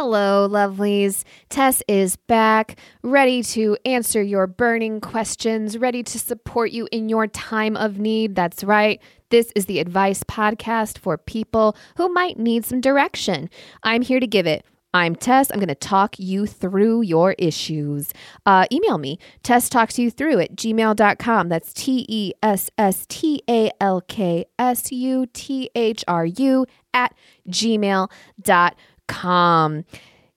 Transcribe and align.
Hello, 0.00 0.48
lovelies. 0.48 1.24
Tess 1.48 1.82
is 1.88 2.14
back, 2.14 2.78
ready 3.02 3.42
to 3.42 3.76
answer 3.84 4.22
your 4.22 4.46
burning 4.46 5.00
questions, 5.00 5.76
ready 5.76 6.04
to 6.04 6.20
support 6.20 6.70
you 6.70 6.88
in 6.92 7.08
your 7.08 7.26
time 7.26 7.76
of 7.76 7.98
need. 7.98 8.36
That's 8.36 8.62
right. 8.62 9.02
This 9.30 9.50
is 9.56 9.66
the 9.66 9.80
advice 9.80 10.22
podcast 10.22 10.98
for 10.98 11.18
people 11.18 11.76
who 11.96 12.08
might 12.10 12.38
need 12.38 12.64
some 12.64 12.80
direction. 12.80 13.50
I'm 13.82 14.02
here 14.02 14.20
to 14.20 14.26
give 14.28 14.46
it. 14.46 14.64
I'm 14.94 15.16
Tess. 15.16 15.50
I'm 15.50 15.58
going 15.58 15.66
to 15.66 15.74
talk 15.74 16.16
you 16.16 16.46
through 16.46 17.02
your 17.02 17.32
issues. 17.36 18.12
Uh, 18.46 18.66
email 18.70 18.98
me, 18.98 19.18
Tess 19.42 19.68
talks 19.68 19.98
you 19.98 20.12
through 20.12 20.38
at 20.38 20.54
gmail.com. 20.54 21.48
That's 21.48 21.72
T 21.72 22.06
E 22.08 22.34
S 22.40 22.70
S 22.78 23.04
T 23.08 23.42
A 23.50 23.72
L 23.80 24.00
K 24.02 24.46
S 24.60 24.92
U 24.92 25.26
T 25.32 25.70
H 25.74 26.04
R 26.06 26.24
U 26.24 26.66
at 26.94 27.16
gmail.com 27.48 28.76
calm. 29.08 29.84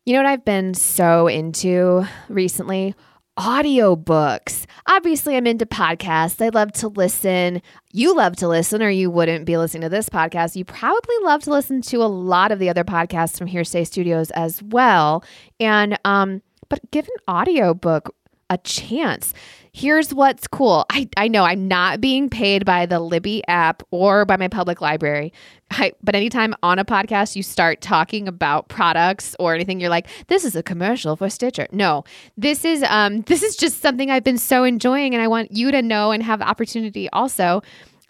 You 0.06 0.14
know 0.14 0.24
what 0.24 0.30
I've 0.30 0.46
been 0.46 0.74
so 0.74 1.28
into 1.28 2.08
recently? 2.28 2.96
Audiobooks. 3.38 4.66
Obviously, 4.88 5.38
I'm 5.38 5.48
into 5.48 5.66
podcasts. 5.66 6.44
I 6.44 6.50
love 6.50 6.72
to 6.74 6.90
listen. 6.90 7.62
You 7.94 8.16
love 8.16 8.36
to 8.38 8.48
listen, 8.48 8.84
or 8.84 8.90
you 8.90 9.10
wouldn't 9.10 9.46
be 9.46 9.58
listening 9.58 9.84
to 9.84 9.90
this 9.90 10.10
podcast. 10.10 10.56
You 10.56 10.66
probably 10.66 11.16
love 11.22 11.44
to 11.44 11.52
listen 11.52 11.82
to 11.84 11.98
a 11.98 12.06
lot 12.06 12.52
of 12.52 12.60
the 12.60 12.70
other 12.70 12.84
podcasts 12.84 13.38
from 13.38 13.48
Hearsay 13.48 13.86
Studios 13.86 14.32
as 14.32 14.62
well. 14.62 15.24
And 15.60 15.98
um, 16.04 16.42
but 16.68 16.90
give 16.92 17.08
an 17.08 17.34
audiobook 17.34 18.14
a 18.50 18.58
chance. 18.58 19.34
Here's 19.74 20.14
what's 20.14 20.48
cool. 20.48 20.86
I, 20.90 21.08
I 21.16 21.30
know 21.30 21.46
I'm 21.46 21.70
not 21.70 22.02
being 22.02 22.30
paid 22.30 22.66
by 22.66 22.86
the 22.86 23.00
Libby 23.00 23.41
app 23.48 23.82
or 23.90 24.26
by 24.26 24.36
my 24.36 24.50
public 24.50 24.82
library. 24.82 25.32
I, 25.72 25.94
but 26.04 26.13
anytime 26.13 26.54
on 26.62 26.78
a 26.78 26.84
podcast 26.84 27.38
you 27.38 27.44
start 27.44 27.80
talking 27.80 28.28
about 28.28 28.68
products 28.68 29.34
or 29.40 29.55
anything, 29.55 29.80
you're 29.80 29.90
like, 29.90 30.08
this 30.28 30.44
is 30.44 30.58
a 30.58 30.63
commercial 30.63 31.16
for 31.16 31.30
Stitcher. 31.30 31.68
No, 31.72 32.04
this 32.36 32.66
is 32.66 32.84
um 32.90 33.22
this 33.28 33.44
is 33.44 33.55
just 33.55 33.82
something 33.82 34.12
I've 34.12 34.26
been 34.26 34.38
so 34.38 34.66
enjoying 34.66 35.13
and 35.13 35.24
I 35.24 35.30
want 35.30 35.55
you 35.55 35.72
to 35.72 35.82
know 35.82 36.12
and 36.12 36.22
have 36.22 36.41
opportunity 36.41 37.10
also. 37.12 37.62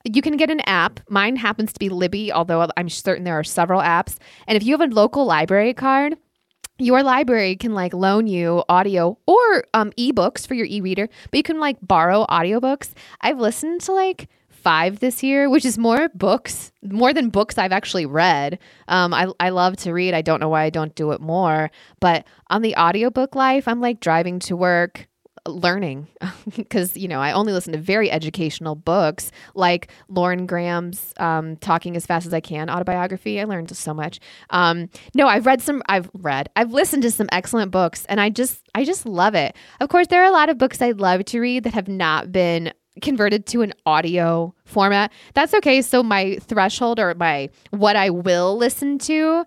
You 0.03 0.23
can 0.23 0.37
get 0.37 0.49
an 0.49 0.61
app. 0.61 0.99
Mine 1.09 1.35
happens 1.35 1.73
to 1.73 1.79
be 1.79 1.89
Libby, 1.89 2.31
although 2.31 2.67
I'm 2.75 2.89
certain 2.89 3.23
there 3.23 3.37
are 3.37 3.43
several 3.43 3.81
apps. 3.81 4.17
And 4.47 4.57
if 4.57 4.63
you 4.63 4.75
have 4.75 4.81
a 4.81 4.91
local 4.91 5.25
library 5.25 5.75
card, 5.75 6.17
your 6.85 7.03
library 7.03 7.55
can 7.55 7.73
like 7.73 7.93
loan 7.93 8.27
you 8.27 8.63
audio 8.69 9.17
or 9.25 9.63
um, 9.73 9.91
ebooks 9.91 10.47
for 10.47 10.53
your 10.53 10.65
e-reader, 10.65 11.09
but 11.29 11.37
you 11.37 11.43
can 11.43 11.59
like 11.59 11.77
borrow 11.81 12.25
audiobooks. 12.29 12.93
I've 13.21 13.39
listened 13.39 13.81
to 13.81 13.93
like 13.93 14.29
five 14.49 14.99
this 14.99 15.23
year, 15.23 15.49
which 15.49 15.65
is 15.65 15.77
more 15.77 16.09
books, 16.09 16.71
more 16.83 17.13
than 17.13 17.29
books 17.29 17.57
I've 17.57 17.71
actually 17.71 18.05
read. 18.05 18.59
Um, 18.87 19.13
I, 19.13 19.31
I 19.39 19.49
love 19.49 19.75
to 19.77 19.91
read. 19.91 20.13
I 20.13 20.21
don't 20.21 20.39
know 20.39 20.49
why 20.49 20.63
I 20.63 20.69
don't 20.69 20.93
do 20.95 21.11
it 21.11 21.21
more. 21.21 21.71
But 21.99 22.25
on 22.49 22.61
the 22.61 22.75
audiobook 22.75 23.35
life, 23.35 23.67
I'm 23.67 23.81
like 23.81 23.99
driving 23.99 24.39
to 24.39 24.55
work, 24.55 25.07
learning 25.47 26.07
because 26.55 26.95
you 26.95 27.07
know 27.07 27.19
i 27.19 27.31
only 27.31 27.51
listen 27.51 27.73
to 27.73 27.79
very 27.79 28.11
educational 28.11 28.75
books 28.75 29.31
like 29.55 29.91
lauren 30.07 30.45
graham's 30.45 31.13
um, 31.17 31.55
talking 31.57 31.95
as 31.95 32.05
fast 32.05 32.27
as 32.27 32.33
i 32.33 32.39
can 32.39 32.69
autobiography. 32.69 33.39
I 33.39 33.45
learned 33.45 33.75
so 33.75 33.93
much. 33.93 34.19
Um, 34.49 34.89
no 35.15 35.27
i've 35.27 35.45
read 35.45 35.61
some 35.61 35.81
i've 35.87 36.09
read 36.13 36.49
i've 36.55 36.71
listened 36.71 37.03
to 37.03 37.11
some 37.11 37.27
excellent 37.31 37.71
books 37.71 38.05
and 38.05 38.21
i 38.21 38.29
just 38.29 38.61
i 38.75 38.83
just 38.83 39.05
love 39.05 39.35
it. 39.35 39.55
Of 39.79 39.89
course 39.89 40.07
there 40.07 40.21
are 40.21 40.29
a 40.29 40.31
lot 40.31 40.49
of 40.49 40.57
books 40.57 40.81
i'd 40.81 40.99
love 40.99 41.25
to 41.25 41.39
read 41.39 41.63
that 41.63 41.73
have 41.73 41.87
not 41.87 42.31
been 42.31 42.73
converted 43.01 43.45
to 43.47 43.61
an 43.61 43.73
audio 43.85 44.53
format. 44.65 45.13
That's 45.33 45.53
okay. 45.55 45.81
So 45.81 46.03
my 46.03 46.37
threshold 46.41 46.99
or 46.99 47.13
my 47.15 47.49
what 47.71 47.95
i 47.95 48.09
will 48.09 48.57
listen 48.57 48.97
to 48.99 49.45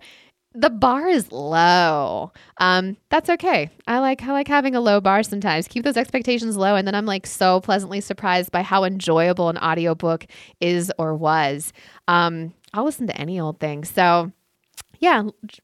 the 0.55 0.69
bar 0.69 1.07
is 1.07 1.31
low. 1.31 2.31
Um, 2.57 2.97
that's 3.09 3.29
okay. 3.29 3.69
I 3.87 3.99
like 3.99 4.23
I 4.23 4.31
like 4.31 4.47
having 4.47 4.75
a 4.75 4.81
low 4.81 5.01
bar 5.01 5.23
sometimes. 5.23 5.67
Keep 5.67 5.83
those 5.83 5.97
expectations 5.97 6.55
low 6.57 6.75
and 6.75 6.87
then 6.87 6.95
I'm 6.95 7.05
like 7.05 7.27
so 7.27 7.59
pleasantly 7.59 8.01
surprised 8.01 8.51
by 8.51 8.61
how 8.61 8.83
enjoyable 8.83 9.49
an 9.49 9.57
audiobook 9.57 10.25
is 10.61 10.91
or 10.97 11.15
was. 11.15 11.73
Um, 12.07 12.53
I'll 12.73 12.85
listen 12.85 13.07
to 13.07 13.17
any 13.17 13.39
old 13.39 13.59
thing. 13.59 13.83
So 13.83 14.31
yeah, 14.99 15.23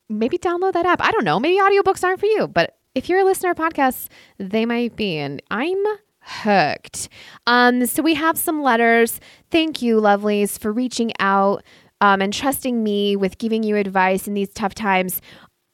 maybe 0.10 0.38
download 0.38 0.74
that 0.74 0.86
app. 0.86 1.02
I 1.02 1.12
don't 1.12 1.26
know. 1.26 1.40
Maybe 1.40 1.60
audiobooks 1.60 2.04
aren't 2.04 2.20
for 2.20 2.26
you, 2.26 2.48
but 2.48 2.78
if 2.94 3.08
you're 3.08 3.20
a 3.20 3.26
listener 3.26 3.52
of 3.52 3.58
podcasts, 3.58 4.08
they 4.38 4.66
might 4.66 4.96
be. 4.96 5.18
And 5.18 5.42
I'm 5.50 5.82
hooked. 6.22 7.10
Um, 7.48 7.86
so 7.86 8.04
we 8.04 8.14
have 8.16 8.38
some 8.38 8.62
letters. 8.62 9.20
Thank 9.50 9.82
you, 9.82 10.00
lovelies, 10.00 10.60
for 10.60 10.72
reaching 10.72 11.12
out 11.20 11.64
um, 12.02 12.22
and 12.22 12.34
trusting 12.34 12.84
me 12.84 13.16
with 13.16 13.38
giving 13.38 13.64
you 13.64 13.78
advice 13.78 14.28
in 14.28 14.34
these 14.34 14.50
tough 14.50 14.76
times 14.76 15.22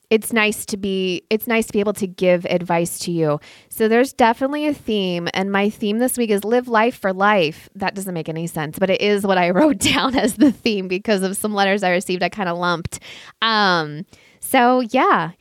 it's 0.09 0.31
nice 0.31 0.65
to 0.65 0.77
be 0.77 1.23
it's 1.29 1.47
nice 1.47 1.65
to 1.67 1.73
be 1.73 1.79
able 1.79 1.93
to 1.93 2.07
give 2.07 2.45
advice 2.45 2.99
to 2.99 3.11
you. 3.11 3.39
So 3.69 3.87
there's 3.87 4.13
definitely 4.13 4.67
a 4.67 4.73
theme 4.73 5.27
and 5.33 5.51
my 5.51 5.69
theme 5.69 5.99
this 5.99 6.17
week 6.17 6.29
is 6.29 6.43
live 6.45 6.67
life 6.67 6.97
for 6.97 7.11
life. 7.11 7.69
That 7.75 7.93
doesn't 7.93 8.13
make 8.13 8.29
any 8.29 8.47
sense, 8.47 8.79
but 8.79 8.89
it 8.89 9.01
is 9.01 9.27
what 9.27 9.37
I 9.37 9.49
wrote 9.57 9.79
down 9.79 10.15
as 10.15 10.35
the 10.35 10.51
theme 10.51 10.87
because 10.87 11.23
of 11.23 11.35
some 11.35 11.53
letters 11.53 11.83
I 11.83 11.91
received 11.91 12.23
I 12.23 12.29
kind 12.29 12.49
of 12.49 12.57
lumped. 12.57 12.99
Um 13.41 14.05
so 14.39 14.79
yeah, 14.79 15.31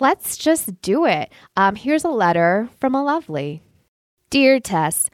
let's 0.00 0.36
just 0.36 0.82
do 0.82 1.06
it. 1.06 1.32
Um 1.56 1.74
here's 1.74 2.04
a 2.04 2.08
letter 2.08 2.68
from 2.78 2.94
a 2.94 3.02
lovely. 3.02 3.62
Dear 4.28 4.60
Tess, 4.60 5.08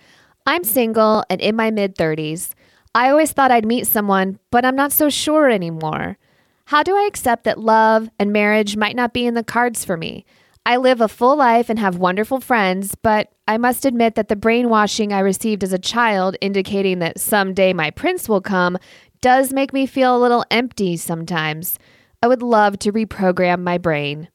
I'm 0.47 0.65
single 0.65 1.25
and 1.31 1.41
in 1.41 1.55
my 1.55 1.71
mid 1.71 1.95
30s. 1.95 2.51
I 2.97 3.11
always 3.11 3.31
thought 3.31 3.51
I'd 3.51 3.67
meet 3.67 3.87
someone, 3.87 4.39
but 4.51 4.65
I'm 4.65 4.75
not 4.75 4.91
so 4.91 5.11
sure 5.11 5.51
anymore. 5.51 6.17
How 6.65 6.83
do 6.83 6.97
I 6.97 7.05
accept 7.07 7.45
that 7.45 7.61
love 7.61 8.09
and 8.19 8.33
marriage 8.33 8.75
might 8.75 8.97
not 8.97 9.13
be 9.13 9.27
in 9.27 9.35
the 9.35 9.45
cards 9.45 9.85
for 9.85 9.99
me? 9.99 10.25
I 10.65 10.79
live 10.79 11.03
a 11.03 11.07
full 11.07 11.37
life 11.37 11.69
and 11.69 11.79
have 11.79 11.99
wonderful 11.99 12.41
friends, 12.41 12.95
but 12.95 13.31
I 13.47 13.59
must 13.59 13.85
admit 13.85 14.15
that 14.15 14.29
the 14.29 14.35
brainwashing 14.35 15.13
I 15.13 15.19
received 15.19 15.63
as 15.63 15.75
a 15.75 15.79
child, 15.79 16.39
indicating 16.41 17.01
that 17.01 17.21
someday 17.21 17.75
my 17.75 17.91
prince 17.91 18.31
will 18.31 18.41
come, 18.41 18.79
does 19.21 19.53
make 19.53 19.75
me 19.75 19.85
feel 19.85 20.17
a 20.17 20.19
little 20.19 20.47
empty 20.51 20.97
sometimes. 20.97 21.79
I 22.23 22.29
would 22.29 22.41
love 22.41 22.79
to 22.79 22.93
reprogram 22.95 23.61
my 23.61 23.77
brain. 23.77 24.31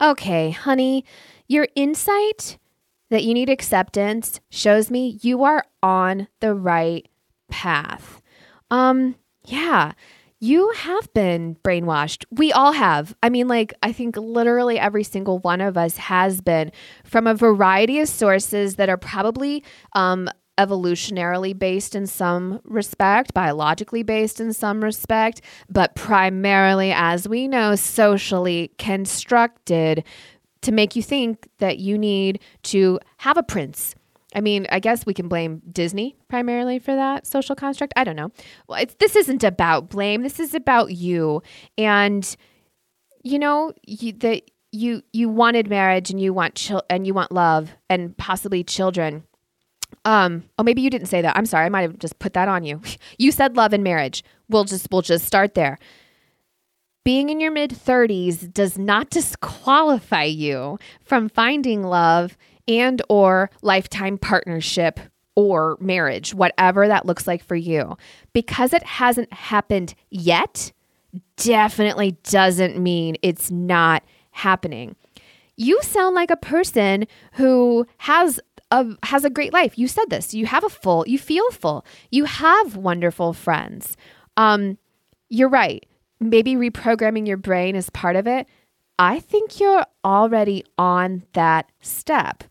Okay, 0.00 0.50
honey, 0.50 1.04
your 1.46 1.68
insight 1.74 2.56
that 3.10 3.24
you 3.24 3.34
need 3.34 3.50
acceptance 3.50 4.40
shows 4.48 4.90
me 4.90 5.18
you 5.20 5.44
are 5.44 5.66
on 5.82 6.26
the 6.40 6.54
right 6.54 7.06
path. 7.50 8.22
Um, 8.70 9.16
yeah, 9.44 9.92
you 10.38 10.70
have 10.70 11.12
been 11.12 11.56
brainwashed. 11.62 12.24
We 12.30 12.50
all 12.52 12.72
have. 12.72 13.14
I 13.22 13.28
mean, 13.28 13.46
like, 13.46 13.74
I 13.82 13.92
think 13.92 14.16
literally 14.16 14.78
every 14.78 15.04
single 15.04 15.38
one 15.38 15.60
of 15.60 15.76
us 15.76 15.98
has 15.98 16.40
been 16.40 16.72
from 17.04 17.26
a 17.26 17.34
variety 17.34 18.00
of 18.00 18.08
sources 18.08 18.76
that 18.76 18.88
are 18.88 18.96
probably 18.96 19.62
um, 19.92 20.30
evolutionarily 20.56 21.58
based 21.58 21.94
in 21.94 22.06
some 22.06 22.60
respect, 22.64 23.34
biologically 23.34 24.02
based 24.02 24.40
in 24.40 24.52
some 24.52 24.82
respect, 24.82 25.42
but 25.68 25.94
primarily, 25.94 26.92
as 26.92 27.28
we 27.28 27.46
know, 27.46 27.74
socially 27.74 28.70
constructed 28.78 30.04
to 30.62 30.72
make 30.72 30.96
you 30.96 31.02
think 31.02 31.48
that 31.58 31.78
you 31.78 31.96
need 31.96 32.40
to 32.62 32.98
have 33.18 33.36
a 33.36 33.42
prince 33.42 33.94
I 34.34 34.40
mean, 34.40 34.66
I 34.70 34.78
guess 34.78 35.04
we 35.04 35.14
can 35.14 35.28
blame 35.28 35.60
Disney 35.72 36.16
primarily 36.28 36.78
for 36.78 36.94
that 36.94 37.26
social 37.26 37.56
construct. 37.56 37.92
I 37.96 38.04
don't 38.04 38.16
know. 38.16 38.30
Well, 38.68 38.80
it's 38.80 38.94
this 38.94 39.16
isn't 39.16 39.42
about 39.42 39.88
blame. 39.88 40.22
This 40.22 40.38
is 40.38 40.54
about 40.54 40.92
you, 40.92 41.42
and 41.76 42.36
you 43.22 43.38
know 43.38 43.72
you, 43.86 44.12
that 44.12 44.42
you 44.72 45.02
you 45.12 45.28
wanted 45.28 45.68
marriage 45.68 46.10
and 46.10 46.20
you 46.20 46.32
want 46.32 46.54
chil- 46.54 46.84
and 46.88 47.06
you 47.06 47.14
want 47.14 47.32
love 47.32 47.72
and 47.88 48.16
possibly 48.16 48.62
children. 48.62 49.24
Um, 50.04 50.44
oh, 50.58 50.62
maybe 50.62 50.82
you 50.82 50.90
didn't 50.90 51.08
say 51.08 51.20
that. 51.22 51.36
I'm 51.36 51.46
sorry. 51.46 51.66
I 51.66 51.68
might 51.68 51.82
have 51.82 51.98
just 51.98 52.18
put 52.20 52.34
that 52.34 52.46
on 52.48 52.64
you. 52.64 52.80
you 53.18 53.32
said 53.32 53.56
love 53.56 53.72
and 53.72 53.82
marriage. 53.82 54.22
We'll 54.48 54.64
just 54.64 54.88
we'll 54.92 55.02
just 55.02 55.26
start 55.26 55.54
there. 55.54 55.78
Being 57.02 57.30
in 57.30 57.40
your 57.40 57.50
mid 57.50 57.70
30s 57.70 58.52
does 58.52 58.76
not 58.78 59.10
disqualify 59.10 60.24
you 60.24 60.78
from 61.02 61.28
finding 61.28 61.82
love 61.82 62.36
and 62.68 63.02
or 63.08 63.50
lifetime 63.62 64.18
partnership 64.18 65.00
or 65.34 65.76
marriage, 65.80 66.34
whatever 66.34 66.88
that 66.88 67.06
looks 67.06 67.26
like 67.26 67.42
for 67.42 67.56
you. 67.56 67.96
Because 68.32 68.72
it 68.72 68.82
hasn't 68.82 69.32
happened 69.32 69.94
yet, 70.10 70.72
definitely 71.36 72.18
doesn't 72.24 72.78
mean 72.78 73.16
it's 73.22 73.50
not 73.50 74.02
happening. 74.32 74.96
You 75.56 75.80
sound 75.82 76.14
like 76.14 76.30
a 76.30 76.36
person 76.36 77.06
who 77.32 77.86
has 77.98 78.40
a, 78.70 78.86
has 79.02 79.24
a 79.24 79.30
great 79.30 79.52
life. 79.52 79.78
You 79.78 79.88
said 79.88 80.10
this. 80.10 80.34
You 80.34 80.46
have 80.46 80.64
a 80.64 80.68
full, 80.68 81.06
you 81.06 81.18
feel 81.18 81.50
full. 81.50 81.84
You 82.10 82.24
have 82.24 82.76
wonderful 82.76 83.32
friends. 83.32 83.96
Um, 84.36 84.78
you're 85.28 85.48
right. 85.48 85.84
Maybe 86.20 86.54
reprogramming 86.54 87.26
your 87.26 87.36
brain 87.36 87.76
is 87.76 87.90
part 87.90 88.16
of 88.16 88.26
it. 88.26 88.46
I 88.98 89.20
think 89.20 89.58
you're 89.58 89.86
already 90.04 90.64
on 90.76 91.24
that 91.32 91.70
step. 91.80 92.44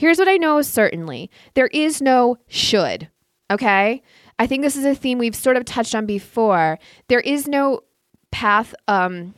Here's 0.00 0.16
what 0.16 0.28
I 0.28 0.38
know 0.38 0.62
certainly 0.62 1.30
there 1.52 1.66
is 1.66 2.00
no 2.00 2.38
should, 2.48 3.10
okay? 3.50 4.02
I 4.38 4.46
think 4.46 4.62
this 4.62 4.74
is 4.74 4.86
a 4.86 4.94
theme 4.94 5.18
we've 5.18 5.36
sort 5.36 5.58
of 5.58 5.66
touched 5.66 5.94
on 5.94 6.06
before. 6.06 6.78
There 7.08 7.20
is 7.20 7.46
no 7.46 7.82
path, 8.30 8.74
um, 8.88 9.34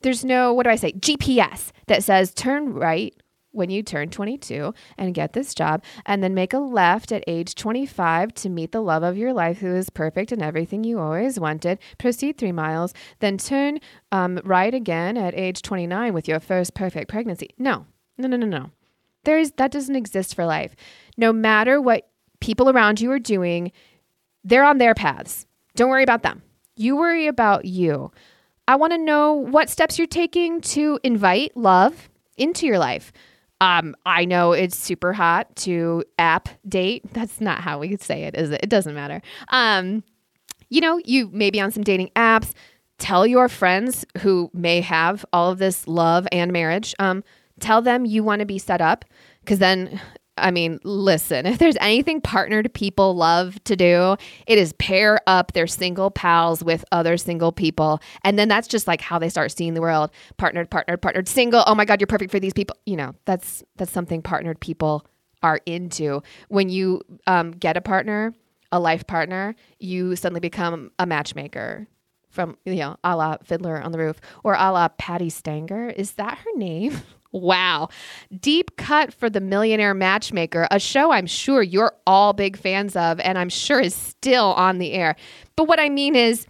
there's 0.00 0.24
no, 0.24 0.54
what 0.54 0.62
do 0.62 0.70
I 0.70 0.76
say, 0.76 0.92
GPS 0.92 1.70
that 1.88 2.02
says 2.02 2.32
turn 2.32 2.72
right 2.72 3.14
when 3.50 3.68
you 3.68 3.82
turn 3.82 4.08
22 4.08 4.72
and 4.96 5.14
get 5.14 5.34
this 5.34 5.54
job, 5.54 5.84
and 6.06 6.24
then 6.24 6.32
make 6.32 6.54
a 6.54 6.58
left 6.60 7.12
at 7.12 7.22
age 7.26 7.54
25 7.54 8.32
to 8.36 8.48
meet 8.48 8.72
the 8.72 8.80
love 8.80 9.02
of 9.02 9.18
your 9.18 9.34
life 9.34 9.58
who 9.58 9.74
is 9.74 9.90
perfect 9.90 10.32
and 10.32 10.40
everything 10.40 10.82
you 10.82 10.98
always 10.98 11.38
wanted. 11.38 11.78
Proceed 11.98 12.38
three 12.38 12.52
miles, 12.52 12.94
then 13.18 13.36
turn 13.36 13.80
um, 14.12 14.40
right 14.44 14.72
again 14.72 15.18
at 15.18 15.34
age 15.34 15.60
29 15.60 16.14
with 16.14 16.26
your 16.26 16.40
first 16.40 16.72
perfect 16.72 17.10
pregnancy. 17.10 17.50
No, 17.58 17.84
no, 18.16 18.28
no, 18.28 18.38
no, 18.38 18.46
no. 18.46 18.70
There's 19.26 19.50
that 19.52 19.72
doesn't 19.72 19.96
exist 19.96 20.34
for 20.34 20.46
life. 20.46 20.74
No 21.16 21.32
matter 21.32 21.80
what 21.80 22.08
people 22.40 22.70
around 22.70 23.00
you 23.00 23.10
are 23.10 23.18
doing, 23.18 23.72
they're 24.44 24.64
on 24.64 24.78
their 24.78 24.94
paths. 24.94 25.46
Don't 25.74 25.90
worry 25.90 26.04
about 26.04 26.22
them. 26.22 26.42
You 26.76 26.96
worry 26.96 27.26
about 27.26 27.64
you. 27.64 28.12
I 28.68 28.76
want 28.76 28.92
to 28.92 28.98
know 28.98 29.34
what 29.34 29.68
steps 29.68 29.98
you're 29.98 30.06
taking 30.06 30.60
to 30.60 31.00
invite 31.02 31.56
love 31.56 32.08
into 32.36 32.66
your 32.66 32.78
life. 32.78 33.12
Um, 33.60 33.96
I 34.04 34.26
know 34.26 34.52
it's 34.52 34.76
super 34.76 35.12
hot 35.12 35.54
to 35.56 36.04
app 36.18 36.48
date. 36.68 37.12
That's 37.12 37.40
not 37.40 37.60
how 37.60 37.80
we 37.80 37.96
say 37.96 38.24
it, 38.24 38.36
is 38.36 38.50
it? 38.50 38.60
It 38.62 38.70
doesn't 38.70 38.94
matter. 38.94 39.22
Um, 39.48 40.04
you 40.68 40.80
know, 40.80 41.00
you 41.04 41.30
may 41.32 41.50
be 41.50 41.60
on 41.60 41.72
some 41.72 41.82
dating 41.82 42.10
apps. 42.14 42.52
Tell 42.98 43.26
your 43.26 43.48
friends 43.48 44.04
who 44.18 44.50
may 44.52 44.82
have 44.82 45.24
all 45.32 45.50
of 45.50 45.58
this 45.58 45.88
love 45.88 46.28
and 46.30 46.52
marriage. 46.52 46.94
Um, 47.00 47.24
tell 47.60 47.82
them 47.82 48.04
you 48.04 48.22
want 48.22 48.40
to 48.40 48.46
be 48.46 48.58
set 48.58 48.80
up 48.80 49.04
because 49.40 49.58
then 49.58 50.00
I 50.38 50.50
mean, 50.50 50.80
listen, 50.84 51.46
if 51.46 51.58
there's 51.58 51.76
anything 51.80 52.20
partnered 52.20 52.72
people 52.74 53.14
love 53.14 53.62
to 53.64 53.74
do, 53.74 54.16
it 54.46 54.58
is 54.58 54.74
pair 54.74 55.20
up 55.26 55.52
their 55.52 55.66
single 55.66 56.10
pals 56.10 56.62
with 56.62 56.84
other 56.92 57.16
single 57.16 57.52
people. 57.52 58.00
And 58.22 58.38
then 58.38 58.48
that's 58.48 58.68
just 58.68 58.86
like 58.86 59.00
how 59.00 59.18
they 59.18 59.30
start 59.30 59.50
seeing 59.52 59.74
the 59.74 59.80
world. 59.80 60.10
Partnered, 60.36 60.70
partnered, 60.70 61.00
partnered, 61.00 61.28
single. 61.28 61.64
Oh 61.66 61.74
my 61.74 61.86
God, 61.86 62.00
you're 62.00 62.06
perfect 62.06 62.30
for 62.30 62.40
these 62.40 62.52
people. 62.52 62.76
You 62.84 62.96
know, 62.96 63.14
that's 63.24 63.64
that's 63.76 63.92
something 63.92 64.20
partnered 64.20 64.60
people 64.60 65.06
are 65.42 65.60
into. 65.64 66.22
When 66.48 66.68
you 66.68 67.00
um, 67.26 67.52
get 67.52 67.76
a 67.76 67.80
partner, 67.80 68.34
a 68.70 68.78
life 68.78 69.06
partner, 69.06 69.54
you 69.78 70.16
suddenly 70.16 70.40
become 70.40 70.90
a 70.98 71.06
matchmaker 71.06 71.86
from, 72.28 72.58
you 72.66 72.74
know, 72.74 72.96
a 73.02 73.16
la 73.16 73.38
Fiddler 73.42 73.80
on 73.80 73.92
the 73.92 73.98
Roof 73.98 74.20
or 74.44 74.54
a 74.54 74.70
la 74.70 74.88
Patti 74.88 75.30
Stanger. 75.30 75.88
Is 75.88 76.12
that 76.12 76.38
her 76.38 76.50
name? 76.56 77.00
Wow. 77.32 77.88
Deep 78.40 78.76
cut 78.76 79.12
for 79.12 79.28
the 79.28 79.40
Millionaire 79.40 79.94
Matchmaker, 79.94 80.66
a 80.70 80.78
show 80.78 81.12
I'm 81.12 81.26
sure 81.26 81.62
you're 81.62 81.92
all 82.06 82.32
big 82.32 82.56
fans 82.56 82.96
of 82.96 83.20
and 83.20 83.38
I'm 83.38 83.48
sure 83.48 83.80
is 83.80 83.94
still 83.94 84.52
on 84.54 84.78
the 84.78 84.92
air. 84.92 85.16
But 85.56 85.64
what 85.64 85.80
I 85.80 85.88
mean 85.88 86.16
is, 86.16 86.46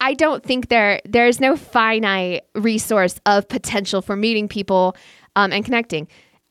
I 0.00 0.14
don't 0.14 0.44
think 0.44 0.68
there 0.68 1.00
there's 1.04 1.40
no 1.40 1.56
finite 1.56 2.44
resource 2.54 3.18
of 3.26 3.48
potential 3.48 4.00
for 4.00 4.14
meeting 4.14 4.46
people 4.46 4.96
um, 5.34 5.52
and 5.52 5.64
connecting. 5.64 6.06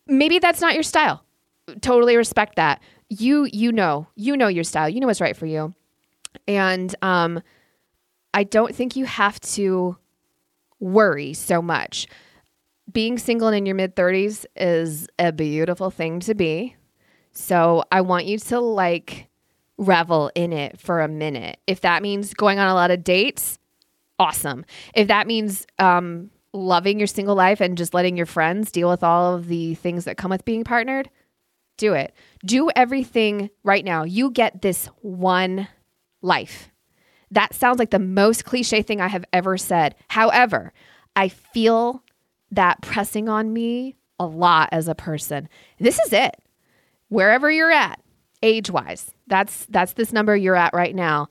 Maybe 0.05 0.39
that's 0.39 0.59
not 0.59 0.73
your 0.73 0.83
style. 0.83 1.23
Totally 1.81 2.17
respect 2.17 2.55
that. 2.55 2.81
You 3.09 3.47
you 3.51 3.71
know 3.71 4.07
you 4.15 4.35
know 4.35 4.47
your 4.47 4.65
style. 4.65 4.89
You 4.89 4.99
know 4.99 5.07
what's 5.07 5.21
right 5.21 5.35
for 5.35 5.45
you, 5.45 5.73
and 6.45 6.93
um, 7.01 7.41
I 8.33 8.43
don't 8.43 8.75
think 8.75 8.95
you 8.95 9.05
have 9.05 9.39
to 9.41 9.97
worry 10.79 11.33
so 11.33 11.61
much 11.61 12.07
being 12.91 13.17
single 13.17 13.47
and 13.47 13.57
in 13.57 13.65
your 13.65 13.75
mid 13.75 13.95
30s 13.95 14.45
is 14.55 15.07
a 15.19 15.31
beautiful 15.31 15.91
thing 15.91 16.19
to 16.21 16.35
be. 16.35 16.75
So 17.31 17.83
I 17.91 18.01
want 18.01 18.25
you 18.25 18.39
to 18.39 18.59
like 18.59 19.27
revel 19.77 20.31
in 20.35 20.53
it 20.53 20.79
for 20.79 21.01
a 21.01 21.07
minute. 21.07 21.59
If 21.67 21.81
that 21.81 22.01
means 22.01 22.33
going 22.33 22.59
on 22.59 22.67
a 22.67 22.73
lot 22.73 22.91
of 22.91 23.03
dates, 23.03 23.59
awesome. 24.17 24.65
If 24.95 25.07
that 25.07 25.27
means 25.27 25.67
um, 25.79 26.31
loving 26.53 26.97
your 26.99 27.07
single 27.07 27.35
life 27.35 27.61
and 27.61 27.77
just 27.77 27.93
letting 27.93 28.17
your 28.17 28.25
friends 28.25 28.71
deal 28.71 28.89
with 28.89 29.03
all 29.03 29.35
of 29.35 29.47
the 29.47 29.75
things 29.75 30.05
that 30.05 30.17
come 30.17 30.31
with 30.31 30.45
being 30.45 30.63
partnered, 30.63 31.09
do 31.77 31.93
it. 31.93 32.13
Do 32.43 32.71
everything 32.75 33.49
right 33.63 33.85
now. 33.85 34.03
You 34.03 34.31
get 34.31 34.61
this 34.61 34.87
one 35.01 35.67
life. 36.21 36.69
That 37.29 37.53
sounds 37.53 37.77
like 37.77 37.91
the 37.91 37.99
most 37.99 38.45
cliche 38.45 38.81
thing 38.81 38.99
I 38.99 39.07
have 39.07 39.25
ever 39.31 39.57
said. 39.57 39.95
However, 40.07 40.73
I 41.15 41.27
feel 41.27 42.03
that 42.51 42.81
pressing 42.81 43.29
on 43.29 43.53
me 43.53 43.95
a 44.19 44.25
lot 44.25 44.69
as 44.71 44.87
a 44.87 44.95
person. 44.95 45.47
This 45.79 45.99
is 45.99 46.13
it. 46.13 46.35
Wherever 47.09 47.51
you're 47.51 47.71
at, 47.71 48.01
age-wise. 48.43 49.11
That's 49.27 49.65
that's 49.67 49.93
this 49.93 50.13
number 50.13 50.35
you're 50.35 50.55
at 50.55 50.73
right 50.73 50.95
now. 50.95 51.27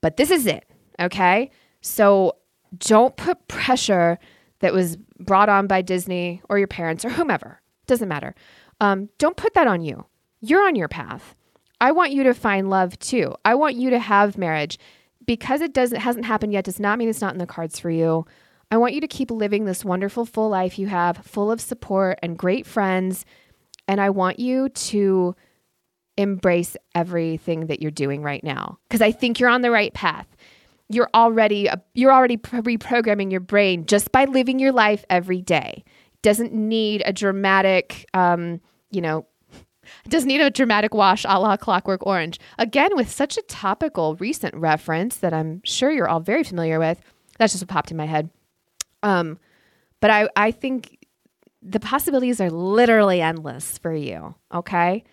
But 0.00 0.16
this 0.16 0.30
is 0.30 0.46
it, 0.46 0.64
okay? 1.00 1.50
So 1.80 2.36
don't 2.78 3.16
put 3.16 3.46
pressure 3.48 4.18
that 4.60 4.72
was 4.72 4.96
brought 5.18 5.48
on 5.48 5.66
by 5.66 5.82
Disney 5.82 6.42
or 6.48 6.58
your 6.58 6.68
parents 6.68 7.04
or 7.04 7.10
whomever. 7.10 7.60
Doesn't 7.86 8.08
matter. 8.08 8.34
Um, 8.80 9.08
don't 9.18 9.36
put 9.36 9.54
that 9.54 9.66
on 9.66 9.82
you. 9.82 10.06
You're 10.40 10.66
on 10.66 10.76
your 10.76 10.88
path. 10.88 11.34
I 11.80 11.92
want 11.92 12.12
you 12.12 12.22
to 12.24 12.34
find 12.34 12.70
love 12.70 12.98
too. 12.98 13.34
I 13.44 13.54
want 13.54 13.76
you 13.76 13.90
to 13.90 13.98
have 13.98 14.38
marriage. 14.38 14.78
Because 15.26 15.62
it 15.62 15.72
doesn't 15.72 16.00
hasn't 16.00 16.26
happened 16.26 16.52
yet 16.52 16.66
does 16.66 16.78
not 16.78 16.98
mean 16.98 17.08
it's 17.08 17.22
not 17.22 17.32
in 17.32 17.38
the 17.38 17.46
cards 17.46 17.78
for 17.78 17.88
you. 17.90 18.26
I 18.74 18.76
want 18.76 18.94
you 18.94 19.00
to 19.02 19.06
keep 19.06 19.30
living 19.30 19.66
this 19.66 19.84
wonderful 19.84 20.26
full 20.26 20.48
life 20.48 20.80
you 20.80 20.88
have, 20.88 21.18
full 21.18 21.52
of 21.52 21.60
support 21.60 22.18
and 22.24 22.36
great 22.36 22.66
friends. 22.66 23.24
And 23.86 24.00
I 24.00 24.10
want 24.10 24.40
you 24.40 24.68
to 24.68 25.36
embrace 26.16 26.76
everything 26.92 27.68
that 27.68 27.80
you're 27.80 27.92
doing 27.92 28.20
right 28.24 28.42
now 28.42 28.80
because 28.88 29.00
I 29.00 29.12
think 29.12 29.38
you're 29.38 29.48
on 29.48 29.62
the 29.62 29.70
right 29.70 29.94
path. 29.94 30.26
You're 30.88 31.08
already 31.14 31.68
you're 31.94 32.12
already 32.12 32.36
reprogramming 32.36 33.30
your 33.30 33.38
brain 33.38 33.86
just 33.86 34.10
by 34.10 34.24
living 34.24 34.58
your 34.58 34.72
life 34.72 35.04
every 35.08 35.40
day. 35.40 35.84
Doesn't 36.22 36.52
need 36.52 37.04
a 37.06 37.12
dramatic, 37.12 38.08
um, 38.12 38.60
you 38.90 39.00
know, 39.00 39.24
doesn't 40.08 40.26
need 40.26 40.40
a 40.40 40.50
dramatic 40.50 40.94
wash 40.94 41.24
a 41.28 41.38
la 41.38 41.56
Clockwork 41.56 42.04
Orange. 42.04 42.40
Again, 42.58 42.90
with 42.96 43.08
such 43.08 43.36
a 43.36 43.42
topical 43.42 44.16
recent 44.16 44.56
reference 44.56 45.14
that 45.18 45.32
I'm 45.32 45.62
sure 45.62 45.92
you're 45.92 46.08
all 46.08 46.18
very 46.18 46.42
familiar 46.42 46.80
with. 46.80 47.00
That's 47.38 47.52
just 47.52 47.62
what 47.62 47.68
popped 47.68 47.92
in 47.92 47.96
my 47.96 48.06
head. 48.06 48.30
Um, 49.04 49.38
but 50.00 50.10
I, 50.10 50.28
I 50.34 50.50
think 50.50 50.98
the 51.62 51.80
possibilities 51.80 52.40
are 52.40 52.50
literally 52.50 53.20
endless 53.20 53.78
for 53.78 53.94
you. 53.94 54.34
Okay. 54.52 55.04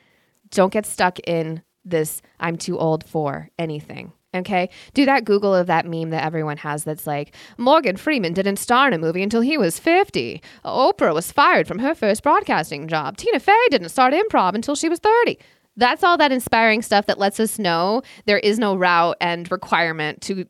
Don't 0.50 0.74
get 0.74 0.86
stuck 0.86 1.20
in 1.20 1.62
this 1.86 2.22
I'm 2.40 2.58
too 2.58 2.78
old 2.78 3.04
for 3.04 3.50
anything. 3.60 4.12
Okay. 4.34 4.70
Do 4.94 5.06
that 5.06 5.26
Google 5.26 5.54
of 5.54 5.68
that 5.68 5.86
meme 5.86 6.12
that 6.12 6.24
everyone 6.24 6.58
has 6.58 6.86
that's 6.86 7.06
like, 7.06 7.36
Morgan 7.58 7.98
Freeman 7.98 8.34
didn't 8.34 8.58
star 8.58 8.88
in 8.88 8.94
a 8.94 8.98
movie 8.98 9.24
until 9.24 9.42
he 9.42 9.58
was 9.58 9.78
50. 9.78 10.42
Oprah 10.64 11.14
was 11.14 11.32
fired 11.32 11.68
from 11.68 11.80
her 11.80 11.94
first 11.94 12.24
broadcasting 12.24 12.88
job. 12.88 13.18
Tina 13.18 13.40
Fey 13.40 13.68
didn't 13.70 13.90
start 13.90 14.14
improv 14.14 14.56
until 14.56 14.76
she 14.76 14.88
was 14.88 15.00
30. 15.00 15.38
That's 15.76 16.04
all 16.04 16.18
that 16.18 16.32
inspiring 16.32 16.82
stuff 16.82 17.08
that 17.08 17.18
lets 17.18 17.40
us 17.40 17.60
know 17.60 18.04
there 18.26 18.40
is 18.40 18.58
no 18.58 18.76
route 18.76 19.18
and 19.20 19.52
requirement 19.52 20.22
to 20.22 20.46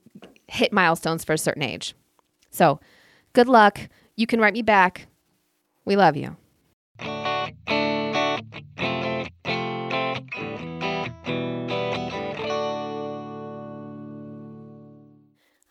hit 0.47 0.73
milestones 0.73 1.23
for 1.23 1.33
a 1.33 1.37
certain 1.37 1.63
age. 1.63 1.95
So 2.51 2.79
Good 3.33 3.47
luck. 3.47 3.79
You 4.15 4.27
can 4.27 4.39
write 4.39 4.53
me 4.53 4.61
back. 4.61 5.07
We 5.85 5.95
love 5.95 6.15
you. 6.17 6.35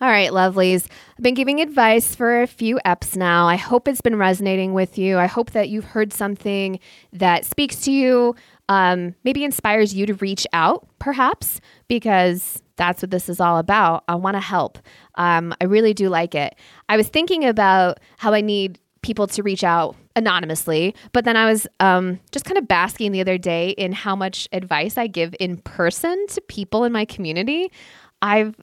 All 0.02 0.08
right, 0.08 0.30
lovelies. 0.30 0.86
I've 1.18 1.22
been 1.22 1.34
giving 1.34 1.60
advice 1.60 2.14
for 2.14 2.40
a 2.40 2.46
few 2.46 2.80
eps 2.86 3.16
now. 3.16 3.46
I 3.46 3.56
hope 3.56 3.86
it's 3.86 4.00
been 4.00 4.16
resonating 4.16 4.72
with 4.72 4.96
you. 4.96 5.18
I 5.18 5.26
hope 5.26 5.50
that 5.50 5.68
you've 5.68 5.84
heard 5.84 6.14
something 6.14 6.80
that 7.12 7.44
speaks 7.44 7.82
to 7.82 7.92
you, 7.92 8.34
um, 8.70 9.14
maybe 9.24 9.44
inspires 9.44 9.92
you 9.92 10.06
to 10.06 10.14
reach 10.14 10.46
out, 10.54 10.88
perhaps, 10.98 11.60
because 11.86 12.62
that's 12.80 13.02
what 13.02 13.10
this 13.10 13.28
is 13.28 13.40
all 13.40 13.58
about. 13.58 14.04
I 14.08 14.14
want 14.14 14.36
to 14.36 14.40
help. 14.40 14.78
Um, 15.16 15.54
I 15.60 15.64
really 15.64 15.92
do 15.92 16.08
like 16.08 16.34
it. 16.34 16.56
I 16.88 16.96
was 16.96 17.08
thinking 17.08 17.44
about 17.44 18.00
how 18.16 18.32
I 18.32 18.40
need 18.40 18.78
people 19.02 19.26
to 19.26 19.42
reach 19.42 19.62
out 19.62 19.96
anonymously, 20.16 20.94
but 21.12 21.26
then 21.26 21.36
I 21.36 21.44
was 21.44 21.66
um, 21.78 22.18
just 22.32 22.46
kind 22.46 22.56
of 22.56 22.66
basking 22.66 23.12
the 23.12 23.20
other 23.20 23.36
day 23.36 23.70
in 23.70 23.92
how 23.92 24.16
much 24.16 24.48
advice 24.52 24.96
I 24.96 25.08
give 25.08 25.34
in 25.38 25.58
person 25.58 26.26
to 26.28 26.40
people 26.40 26.84
in 26.84 26.92
my 26.92 27.04
community. 27.04 27.70
I've 28.22 28.56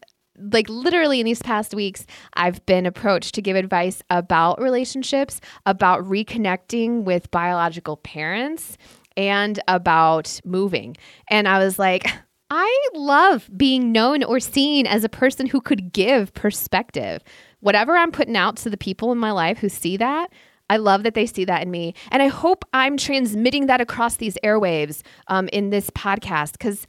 like 0.52 0.68
literally 0.68 1.20
in 1.20 1.26
these 1.26 1.42
past 1.42 1.76
weeks, 1.76 2.06
I've 2.34 2.64
been 2.66 2.86
approached 2.86 3.36
to 3.36 3.42
give 3.42 3.56
advice 3.56 4.02
about 4.10 4.62
relationships, 4.62 5.42
about 5.66 6.04
reconnecting 6.04 7.04
with 7.04 7.30
biological 7.30 7.98
parents, 7.98 8.78
and 9.16 9.60
about 9.68 10.40
moving. 10.44 10.96
And 11.30 11.48
I 11.48 11.58
was 11.58 11.80
like, 11.80 12.08
I 12.50 12.88
love 12.94 13.50
being 13.56 13.92
known 13.92 14.24
or 14.24 14.40
seen 14.40 14.88
as 14.88 15.04
a 15.04 15.10
person 15.10 15.48
who 15.48 15.60
could 15.60 15.92
give 15.92 16.34
perspective. 16.34 17.22
Whatever 17.60 17.98
I'm 17.98 18.12
putting 18.12 18.38
out 18.38 18.56
to 18.58 18.70
the 18.70 18.78
people 18.78 19.12
in 19.12 19.18
my 19.18 19.32
life 19.32 19.58
who 19.58 19.70
see 19.70 19.98
that, 19.98 20.32
I 20.70 20.78
love 20.78 21.04
that 21.04 21.14
they 21.14 21.26
see 21.26 21.46
that 21.46 21.62
in 21.62 21.72
me. 21.72 21.94
And 22.12 22.22
I 22.22 22.28
hope 22.28 22.66
I'm 22.74 22.98
transmitting 22.98 23.68
that 23.68 23.82
across 23.82 24.18
these 24.18 24.38
airwaves 24.44 25.02
um, 25.28 25.48
in 25.50 25.70
this 25.70 25.90
podcast 25.90 26.54
because 26.54 26.88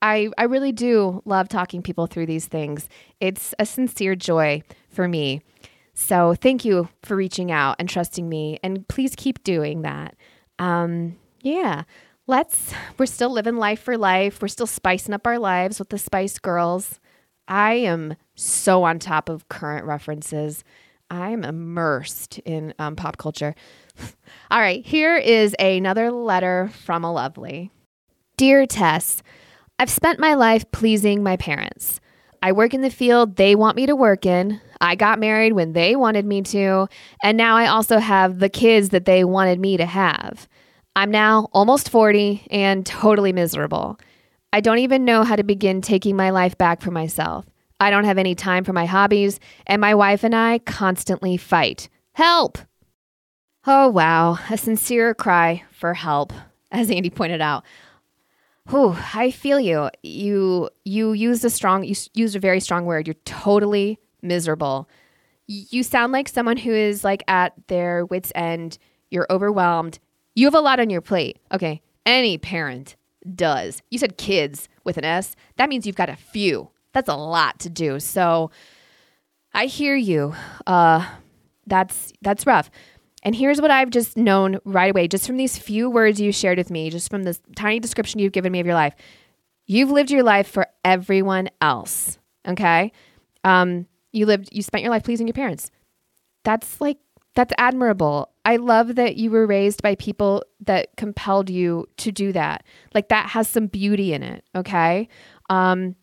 I, 0.00 0.30
I 0.36 0.44
really 0.44 0.72
do 0.72 1.22
love 1.24 1.48
talking 1.48 1.82
people 1.82 2.06
through 2.06 2.26
these 2.26 2.46
things. 2.46 2.88
It's 3.20 3.54
a 3.58 3.66
sincere 3.66 4.16
joy 4.16 4.62
for 4.88 5.06
me. 5.06 5.42
So 5.94 6.34
thank 6.34 6.64
you 6.64 6.88
for 7.02 7.16
reaching 7.16 7.52
out 7.52 7.76
and 7.78 7.88
trusting 7.88 8.28
me. 8.28 8.58
And 8.62 8.86
please 8.88 9.14
keep 9.16 9.44
doing 9.44 9.82
that. 9.82 10.16
Um, 10.58 11.18
yeah. 11.42 11.82
Let's, 12.28 12.72
we're 12.98 13.06
still 13.06 13.30
living 13.30 13.56
life 13.56 13.80
for 13.80 13.98
life. 13.98 14.40
We're 14.40 14.48
still 14.48 14.66
spicing 14.66 15.12
up 15.12 15.26
our 15.26 15.40
lives 15.40 15.80
with 15.80 15.88
the 15.88 15.98
Spice 15.98 16.38
Girls. 16.38 17.00
I 17.48 17.74
am 17.74 18.14
so 18.36 18.84
on 18.84 19.00
top 19.00 19.28
of 19.28 19.48
current 19.48 19.86
references. 19.86 20.62
I'm 21.10 21.42
immersed 21.42 22.38
in 22.40 22.74
um, 22.78 22.94
pop 22.94 23.16
culture. 23.18 23.56
All 24.52 24.60
right, 24.60 24.86
here 24.86 25.16
is 25.16 25.56
another 25.58 26.12
letter 26.12 26.70
from 26.84 27.02
a 27.02 27.12
lovely. 27.12 27.72
Dear 28.36 28.66
Tess, 28.66 29.24
I've 29.80 29.90
spent 29.90 30.20
my 30.20 30.34
life 30.34 30.70
pleasing 30.70 31.24
my 31.24 31.36
parents. 31.36 32.00
I 32.40 32.52
work 32.52 32.72
in 32.72 32.82
the 32.82 32.90
field 32.90 33.34
they 33.34 33.56
want 33.56 33.76
me 33.76 33.86
to 33.86 33.96
work 33.96 34.26
in. 34.26 34.60
I 34.80 34.94
got 34.94 35.18
married 35.18 35.54
when 35.54 35.72
they 35.72 35.96
wanted 35.96 36.24
me 36.24 36.42
to. 36.42 36.86
And 37.22 37.36
now 37.36 37.56
I 37.56 37.66
also 37.66 37.98
have 37.98 38.38
the 38.38 38.48
kids 38.48 38.90
that 38.90 39.06
they 39.06 39.24
wanted 39.24 39.58
me 39.58 39.76
to 39.76 39.86
have. 39.86 40.48
I'm 40.94 41.10
now 41.10 41.48
almost 41.52 41.88
40 41.88 42.46
and 42.50 42.84
totally 42.84 43.32
miserable. 43.32 43.98
I 44.52 44.60
don't 44.60 44.78
even 44.78 45.04
know 45.04 45.24
how 45.24 45.36
to 45.36 45.42
begin 45.42 45.80
taking 45.80 46.16
my 46.16 46.30
life 46.30 46.58
back 46.58 46.82
for 46.82 46.90
myself. 46.90 47.46
I 47.80 47.90
don't 47.90 48.04
have 48.04 48.18
any 48.18 48.34
time 48.34 48.64
for 48.64 48.72
my 48.72 48.86
hobbies, 48.86 49.40
and 49.66 49.80
my 49.80 49.94
wife 49.94 50.22
and 50.22 50.34
I 50.34 50.58
constantly 50.60 51.36
fight. 51.36 51.88
Help! 52.12 52.58
Oh, 53.66 53.88
wow. 53.88 54.38
A 54.50 54.58
sincere 54.58 55.14
cry 55.14 55.64
for 55.72 55.94
help, 55.94 56.32
as 56.70 56.90
Andy 56.90 57.10
pointed 57.10 57.40
out. 57.40 57.64
Whew, 58.68 58.96
I 59.14 59.30
feel 59.32 59.58
you. 59.58 59.90
You 60.02 60.70
you 60.84 61.12
used 61.12 61.44
a 61.44 61.50
strong 61.50 61.82
you 61.82 61.96
used 62.14 62.36
a 62.36 62.40
very 62.40 62.60
strong 62.60 62.86
word. 62.86 63.08
You're 63.08 63.14
totally 63.24 63.98
miserable. 64.22 64.88
You 65.48 65.82
sound 65.82 66.12
like 66.12 66.28
someone 66.28 66.56
who 66.56 66.72
is 66.72 67.02
like 67.02 67.24
at 67.26 67.54
their 67.66 68.04
wits 68.06 68.30
end. 68.36 68.78
You're 69.10 69.26
overwhelmed. 69.30 69.98
You 70.34 70.46
have 70.46 70.54
a 70.54 70.60
lot 70.60 70.80
on 70.80 70.90
your 70.90 71.00
plate. 71.00 71.38
Okay, 71.52 71.82
any 72.06 72.38
parent 72.38 72.96
does. 73.34 73.82
You 73.90 73.98
said 73.98 74.16
kids 74.16 74.68
with 74.84 74.96
an 74.96 75.04
S. 75.04 75.36
That 75.56 75.68
means 75.68 75.86
you've 75.86 75.96
got 75.96 76.08
a 76.08 76.16
few. 76.16 76.70
That's 76.92 77.08
a 77.08 77.16
lot 77.16 77.58
to 77.60 77.70
do. 77.70 78.00
So 78.00 78.50
I 79.54 79.66
hear 79.66 79.94
you. 79.96 80.34
Uh 80.66 81.06
that's 81.66 82.12
that's 82.22 82.46
rough. 82.46 82.70
And 83.22 83.36
here's 83.36 83.60
what 83.60 83.70
I've 83.70 83.90
just 83.90 84.16
known 84.16 84.58
right 84.64 84.90
away, 84.90 85.06
just 85.06 85.26
from 85.26 85.36
these 85.36 85.56
few 85.56 85.88
words 85.88 86.20
you 86.20 86.32
shared 86.32 86.58
with 86.58 86.70
me, 86.70 86.90
just 86.90 87.08
from 87.08 87.22
this 87.22 87.40
tiny 87.54 87.78
description 87.78 88.18
you've 88.18 88.32
given 88.32 88.50
me 88.50 88.58
of 88.58 88.66
your 88.66 88.74
life. 88.74 88.94
You've 89.66 89.90
lived 89.90 90.10
your 90.10 90.24
life 90.24 90.48
for 90.48 90.66
everyone 90.84 91.48
else. 91.60 92.18
Okay. 92.46 92.90
Um, 93.44 93.86
you 94.10 94.26
lived, 94.26 94.48
you 94.50 94.62
spent 94.62 94.82
your 94.82 94.90
life 94.90 95.04
pleasing 95.04 95.28
your 95.28 95.34
parents. 95.34 95.70
That's 96.42 96.80
like, 96.80 96.98
that's 97.36 97.54
admirable. 97.58 98.31
I 98.44 98.56
love 98.56 98.96
that 98.96 99.16
you 99.16 99.30
were 99.30 99.46
raised 99.46 99.82
by 99.82 99.94
people 99.94 100.42
that 100.60 100.88
compelled 100.96 101.48
you 101.48 101.86
to 101.98 102.10
do 102.10 102.32
that. 102.32 102.64
Like 102.94 103.08
that 103.08 103.30
has 103.30 103.48
some 103.48 103.66
beauty 103.66 104.12
in 104.12 104.22
it. 104.22 104.44
Okay. 104.54 105.08
Um, 105.48 105.94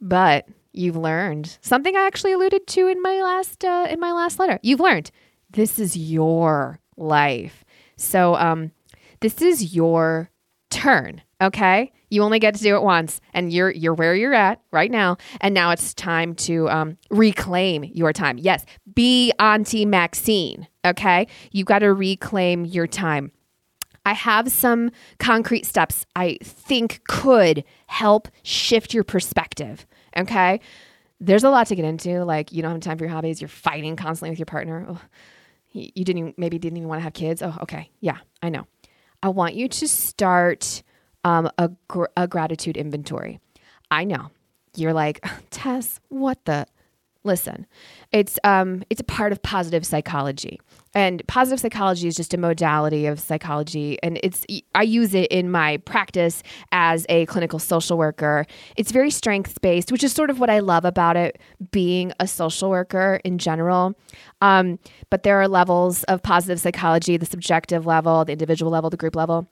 but 0.00 0.48
you've 0.72 0.96
learned 0.96 1.58
something 1.60 1.96
I 1.96 2.06
actually 2.06 2.32
alluded 2.32 2.66
to 2.66 2.88
in 2.88 3.00
my 3.02 3.22
last, 3.22 3.64
uh, 3.64 3.86
in 3.88 4.00
my 4.00 4.12
last 4.12 4.38
letter. 4.38 4.58
You've 4.62 4.80
learned 4.80 5.10
this 5.50 5.78
is 5.78 5.96
your 5.96 6.80
life. 6.96 7.64
So, 7.96 8.34
um, 8.34 8.72
this 9.20 9.40
is 9.40 9.74
your 9.74 10.30
turn. 10.70 11.22
Okay, 11.40 11.92
you 12.16 12.22
only 12.22 12.38
get 12.38 12.54
to 12.54 12.62
do 12.62 12.74
it 12.74 12.82
once, 12.82 13.20
and 13.32 13.52
you're 13.52 13.70
you're 13.70 13.94
where 13.94 14.14
you're 14.14 14.34
at 14.34 14.60
right 14.72 14.90
now. 14.90 15.18
And 15.40 15.54
now 15.54 15.70
it's 15.70 15.94
time 15.94 16.34
to 16.36 16.68
um, 16.68 16.98
reclaim 17.10 17.84
your 17.84 18.12
time. 18.12 18.38
Yes, 18.38 18.64
be 18.94 19.32
Auntie 19.38 19.84
Maxine. 19.84 20.66
Okay, 20.84 21.28
you 21.52 21.64
got 21.64 21.80
to 21.80 21.92
reclaim 21.92 22.64
your 22.64 22.86
time. 22.86 23.30
I 24.04 24.14
have 24.14 24.50
some 24.50 24.90
concrete 25.18 25.66
steps 25.66 26.06
I 26.16 26.38
think 26.42 27.02
could 27.06 27.64
help 27.86 28.28
shift 28.42 28.94
your 28.94 29.04
perspective. 29.04 29.86
Okay, 30.16 30.60
there's 31.20 31.44
a 31.44 31.50
lot 31.50 31.66
to 31.68 31.76
get 31.76 31.84
into. 31.84 32.24
Like 32.24 32.50
you 32.50 32.62
don't 32.62 32.72
have 32.72 32.80
time 32.80 32.98
for 32.98 33.04
your 33.04 33.12
hobbies. 33.12 33.40
You're 33.40 33.48
fighting 33.48 33.94
constantly 33.94 34.30
with 34.30 34.38
your 34.38 34.46
partner. 34.46 34.86
Oh 34.88 35.00
you 35.76 36.04
didn't 36.04 36.38
maybe 36.38 36.58
didn't 36.58 36.78
even 36.78 36.88
want 36.88 37.00
to 37.00 37.04
have 37.04 37.12
kids. 37.12 37.42
Oh, 37.42 37.54
okay. 37.62 37.90
Yeah, 38.00 38.18
I 38.42 38.48
know. 38.48 38.66
I 39.22 39.28
want 39.28 39.54
you 39.54 39.68
to 39.68 39.88
start 39.88 40.82
um, 41.26 41.50
a, 41.58 41.70
gr- 41.88 42.04
a 42.16 42.28
gratitude 42.28 42.76
inventory. 42.76 43.40
I 43.90 44.04
know 44.04 44.30
you're 44.76 44.92
like, 44.92 45.26
Tess, 45.50 46.00
what 46.08 46.44
the? 46.46 46.66
Listen, 47.24 47.66
it's 48.12 48.38
um, 48.44 48.84
it's 48.88 49.00
a 49.00 49.04
part 49.04 49.32
of 49.32 49.42
positive 49.42 49.84
psychology, 49.84 50.60
and 50.94 51.26
positive 51.26 51.58
psychology 51.58 52.06
is 52.06 52.14
just 52.14 52.32
a 52.32 52.36
modality 52.36 53.06
of 53.06 53.18
psychology, 53.18 53.98
and 54.00 54.20
it's 54.22 54.46
I 54.76 54.84
use 54.84 55.12
it 55.12 55.32
in 55.32 55.50
my 55.50 55.78
practice 55.78 56.44
as 56.70 57.04
a 57.08 57.26
clinical 57.26 57.58
social 57.58 57.98
worker. 57.98 58.46
It's 58.76 58.92
very 58.92 59.10
strengths 59.10 59.58
based, 59.58 59.90
which 59.90 60.04
is 60.04 60.12
sort 60.12 60.30
of 60.30 60.38
what 60.38 60.50
I 60.50 60.60
love 60.60 60.84
about 60.84 61.16
it, 61.16 61.40
being 61.72 62.12
a 62.20 62.28
social 62.28 62.70
worker 62.70 63.20
in 63.24 63.38
general. 63.38 63.98
Um, 64.40 64.78
but 65.10 65.24
there 65.24 65.40
are 65.40 65.48
levels 65.48 66.04
of 66.04 66.22
positive 66.22 66.60
psychology: 66.60 67.16
the 67.16 67.26
subjective 67.26 67.86
level, 67.86 68.24
the 68.24 68.30
individual 68.30 68.70
level, 68.70 68.88
the 68.88 68.96
group 68.96 69.16
level 69.16 69.48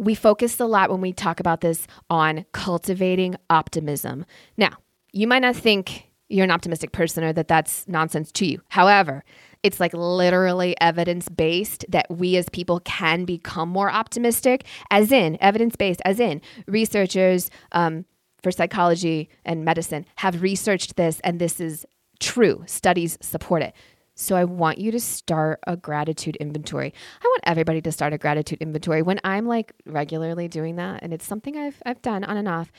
we 0.00 0.14
focus 0.14 0.58
a 0.58 0.64
lot 0.64 0.90
when 0.90 1.02
we 1.02 1.12
talk 1.12 1.40
about 1.40 1.60
this 1.60 1.86
on 2.08 2.46
cultivating 2.52 3.36
optimism. 3.50 4.24
Now, 4.56 4.78
you 5.12 5.26
might 5.26 5.40
not 5.42 5.54
think 5.54 6.10
you're 6.30 6.44
an 6.44 6.50
optimistic 6.50 6.92
person 6.92 7.22
or 7.22 7.34
that 7.34 7.48
that's 7.48 7.86
nonsense 7.86 8.32
to 8.32 8.46
you. 8.46 8.62
However, 8.70 9.22
it's 9.62 9.78
like 9.78 9.92
literally 9.92 10.74
evidence 10.80 11.28
based 11.28 11.84
that 11.90 12.06
we 12.08 12.38
as 12.38 12.48
people 12.48 12.80
can 12.80 13.26
become 13.26 13.68
more 13.68 13.90
optimistic, 13.90 14.64
as 14.90 15.12
in 15.12 15.36
evidence 15.38 15.76
based, 15.76 16.00
as 16.06 16.18
in 16.18 16.40
researchers 16.66 17.50
um, 17.72 18.06
for 18.42 18.50
psychology 18.50 19.28
and 19.44 19.66
medicine 19.66 20.06
have 20.16 20.40
researched 20.40 20.96
this, 20.96 21.20
and 21.24 21.38
this 21.38 21.60
is 21.60 21.84
true. 22.20 22.62
Studies 22.64 23.18
support 23.20 23.60
it. 23.62 23.74
So 24.20 24.36
I 24.36 24.44
want 24.44 24.76
you 24.76 24.92
to 24.92 25.00
start 25.00 25.60
a 25.66 25.78
gratitude 25.78 26.36
inventory. 26.36 26.92
I 27.22 27.26
want 27.26 27.40
everybody 27.44 27.80
to 27.80 27.90
start 27.90 28.12
a 28.12 28.18
gratitude 28.18 28.58
inventory. 28.60 29.00
When 29.00 29.18
I'm 29.24 29.46
like 29.46 29.72
regularly 29.86 30.46
doing 30.46 30.76
that, 30.76 31.02
and 31.02 31.14
it's 31.14 31.26
something 31.26 31.56
I've 31.56 31.82
I've 31.86 32.02
done 32.02 32.22
on 32.24 32.36
and 32.36 32.46
off, 32.46 32.70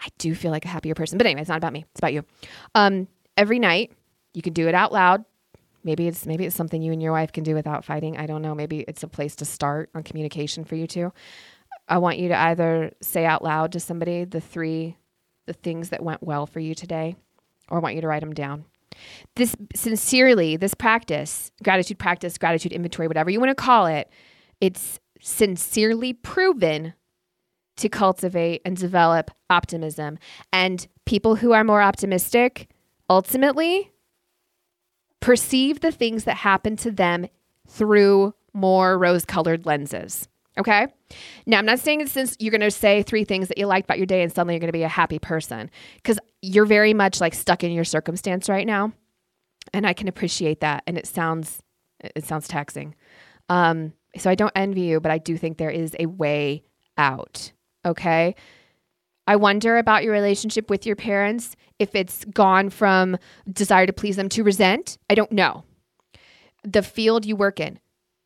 I 0.00 0.08
do 0.16 0.34
feel 0.34 0.50
like 0.50 0.64
a 0.64 0.68
happier 0.68 0.94
person. 0.94 1.18
But 1.18 1.26
anyway, 1.26 1.42
it's 1.42 1.50
not 1.50 1.58
about 1.58 1.74
me. 1.74 1.84
It's 1.90 2.00
about 2.00 2.14
you. 2.14 2.24
Um, 2.74 3.08
every 3.36 3.58
night, 3.58 3.92
you 4.32 4.40
can 4.40 4.54
do 4.54 4.68
it 4.68 4.74
out 4.74 4.90
loud. 4.90 5.26
Maybe 5.84 6.08
it's 6.08 6.24
maybe 6.24 6.46
it's 6.46 6.56
something 6.56 6.80
you 6.80 6.92
and 6.92 7.02
your 7.02 7.12
wife 7.12 7.30
can 7.30 7.44
do 7.44 7.54
without 7.54 7.84
fighting. 7.84 8.16
I 8.16 8.24
don't 8.24 8.40
know. 8.40 8.54
Maybe 8.54 8.80
it's 8.88 9.02
a 9.02 9.08
place 9.08 9.36
to 9.36 9.44
start 9.44 9.90
on 9.94 10.02
communication 10.02 10.64
for 10.64 10.76
you 10.76 10.86
two. 10.86 11.12
I 11.88 11.98
want 11.98 12.16
you 12.18 12.28
to 12.28 12.38
either 12.38 12.90
say 13.02 13.26
out 13.26 13.44
loud 13.44 13.72
to 13.72 13.80
somebody 13.80 14.24
the 14.24 14.40
three 14.40 14.96
the 15.44 15.52
things 15.52 15.90
that 15.90 16.02
went 16.02 16.22
well 16.22 16.46
for 16.46 16.60
you 16.60 16.74
today, 16.74 17.16
or 17.68 17.76
I 17.76 17.80
want 17.80 17.96
you 17.96 18.00
to 18.00 18.08
write 18.08 18.20
them 18.20 18.32
down. 18.32 18.64
This 19.34 19.54
sincerely, 19.74 20.56
this 20.56 20.74
practice, 20.74 21.50
gratitude 21.62 21.98
practice, 21.98 22.38
gratitude 22.38 22.72
inventory, 22.72 23.08
whatever 23.08 23.30
you 23.30 23.40
want 23.40 23.50
to 23.50 23.54
call 23.54 23.86
it, 23.86 24.10
it's 24.60 25.00
sincerely 25.20 26.12
proven 26.12 26.94
to 27.76 27.88
cultivate 27.88 28.62
and 28.64 28.76
develop 28.76 29.30
optimism. 29.50 30.18
And 30.52 30.86
people 31.04 31.36
who 31.36 31.52
are 31.52 31.64
more 31.64 31.82
optimistic 31.82 32.70
ultimately 33.08 33.92
perceive 35.20 35.80
the 35.80 35.92
things 35.92 36.24
that 36.24 36.36
happen 36.38 36.76
to 36.76 36.90
them 36.90 37.26
through 37.68 38.34
more 38.52 38.98
rose 38.98 39.24
colored 39.24 39.66
lenses. 39.66 40.28
Okay. 40.58 40.86
Now, 41.46 41.58
I'm 41.58 41.66
not 41.66 41.78
saying 41.78 42.06
since 42.08 42.36
you're 42.40 42.50
going 42.50 42.60
to 42.60 42.70
say 42.70 43.02
three 43.02 43.24
things 43.24 43.48
that 43.48 43.58
you 43.58 43.66
liked 43.66 43.86
about 43.86 43.98
your 43.98 44.06
day 44.06 44.22
and 44.22 44.32
suddenly 44.32 44.54
you're 44.54 44.60
going 44.60 44.68
to 44.68 44.72
be 44.72 44.82
a 44.82 44.88
happy 44.88 45.18
person 45.18 45.70
because 45.96 46.18
you're 46.42 46.64
very 46.64 46.94
much 46.94 47.20
like 47.20 47.34
stuck 47.34 47.62
in 47.62 47.72
your 47.72 47.84
circumstance 47.84 48.48
right 48.48 48.66
now. 48.66 48.92
And 49.72 49.86
I 49.86 49.92
can 49.92 50.08
appreciate 50.08 50.60
that. 50.60 50.82
And 50.86 50.98
it 50.98 51.06
sounds, 51.06 51.62
it 52.00 52.24
sounds 52.24 52.48
taxing. 52.48 52.94
Um, 53.48 53.92
so 54.16 54.30
I 54.30 54.34
don't 54.34 54.52
envy 54.56 54.82
you, 54.82 55.00
but 55.00 55.10
I 55.10 55.18
do 55.18 55.36
think 55.36 55.58
there 55.58 55.70
is 55.70 55.94
a 55.98 56.06
way 56.06 56.62
out. 56.96 57.52
Okay. 57.84 58.34
I 59.26 59.36
wonder 59.36 59.76
about 59.76 60.04
your 60.04 60.12
relationship 60.12 60.70
with 60.70 60.86
your 60.86 60.96
parents, 60.96 61.56
if 61.78 61.94
it's 61.94 62.24
gone 62.26 62.70
from 62.70 63.16
desire 63.52 63.86
to 63.86 63.92
please 63.92 64.16
them 64.16 64.28
to 64.30 64.44
resent. 64.44 64.98
I 65.10 65.14
don't 65.14 65.32
know. 65.32 65.64
The 66.62 66.82
field 66.82 67.26
you 67.26 67.36
work 67.36 67.60
in, 67.60 67.78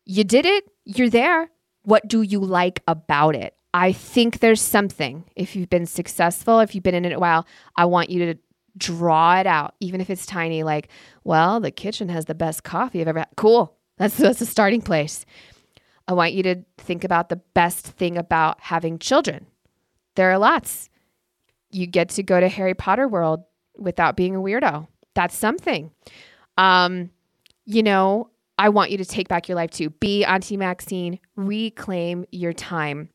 you 0.05 0.23
did 0.23 0.45
it, 0.45 0.63
you're 0.85 1.09
there. 1.09 1.49
What 1.83 2.07
do 2.07 2.21
you 2.21 2.39
like 2.39 2.83
about 2.87 3.35
it? 3.35 3.55
I 3.73 3.93
think 3.93 4.39
there's 4.39 4.61
something. 4.61 5.23
If 5.35 5.55
you've 5.55 5.69
been 5.69 5.85
successful, 5.85 6.59
if 6.59 6.75
you've 6.75 6.83
been 6.83 6.95
in 6.95 7.05
it 7.05 7.13
a 7.13 7.19
while, 7.19 7.47
I 7.75 7.85
want 7.85 8.09
you 8.09 8.33
to 8.33 8.39
draw 8.77 9.39
it 9.39 9.47
out, 9.47 9.75
even 9.79 10.01
if 10.01 10.09
it's 10.09 10.25
tiny. 10.25 10.63
Like, 10.63 10.89
well, 11.23 11.59
the 11.59 11.71
kitchen 11.71 12.09
has 12.09 12.25
the 12.25 12.35
best 12.35 12.63
coffee 12.63 13.01
I've 13.01 13.07
ever 13.07 13.19
had. 13.19 13.29
Cool. 13.37 13.75
That's 13.97 14.17
that's 14.17 14.41
a 14.41 14.45
starting 14.45 14.81
place. 14.81 15.25
I 16.07 16.13
want 16.13 16.33
you 16.33 16.43
to 16.43 16.63
think 16.77 17.03
about 17.03 17.29
the 17.29 17.37
best 17.37 17.85
thing 17.85 18.17
about 18.17 18.59
having 18.59 18.99
children. 18.99 19.45
There 20.15 20.31
are 20.31 20.37
lots. 20.37 20.89
You 21.69 21.87
get 21.87 22.09
to 22.09 22.23
go 22.23 22.39
to 22.39 22.49
Harry 22.49 22.73
Potter 22.73 23.07
World 23.07 23.43
without 23.77 24.17
being 24.17 24.35
a 24.35 24.39
weirdo. 24.41 24.87
That's 25.13 25.37
something. 25.37 25.91
Um, 26.57 27.11
you 27.65 27.83
know, 27.83 28.30
I 28.61 28.69
want 28.69 28.91
you 28.91 28.97
to 28.97 29.05
take 29.05 29.27
back 29.27 29.49
your 29.49 29.55
life 29.55 29.71
too. 29.71 29.89
Be 29.89 30.23
Auntie 30.23 30.55
Maxine, 30.55 31.19
reclaim 31.35 32.25
your 32.31 32.53
time 32.53 33.09